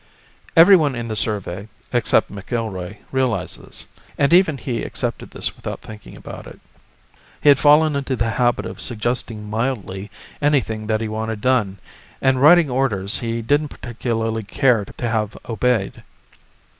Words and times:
Everyone 0.57 0.95
in 0.95 1.09
the 1.09 1.15
survey 1.15 1.69
except 1.93 2.31
McIlroy 2.31 2.97
realized 3.11 3.61
this, 3.63 3.85
and 4.17 4.33
even 4.33 4.57
he 4.57 4.81
accepted 4.81 5.29
this 5.29 5.55
without 5.55 5.79
thinking 5.81 6.17
about 6.17 6.47
it. 6.47 6.59
He 7.39 7.49
had 7.49 7.59
fallen 7.59 7.95
into 7.95 8.15
the 8.15 8.31
habit 8.31 8.65
of 8.65 8.81
suggesting 8.81 9.47
mildly 9.47 10.09
anything 10.41 10.87
that 10.87 11.01
he 11.01 11.07
wanted 11.07 11.39
done, 11.41 11.77
and 12.19 12.41
writing 12.41 12.67
orders 12.67 13.19
he 13.19 13.43
didn't 13.43 13.67
particularly 13.67 14.41
care 14.41 14.85
to 14.85 15.07
have 15.07 15.37
obeyed. 15.47 16.01